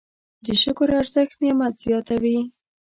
د 0.45 0.47
شکر 0.61 0.89
ارزښت 1.01 1.35
نعمت 1.43 1.73
زیاتوي. 1.85 2.37